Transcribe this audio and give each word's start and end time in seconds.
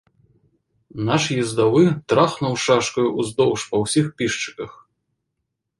Наш 1.09 1.23
ездавы 1.41 1.83
трахнуў 2.13 2.53
шашкаю 2.65 3.07
ўздоўж 3.19 3.61
па 3.73 3.87
ўсіх 3.87 4.05
пішчыках. 4.21 4.71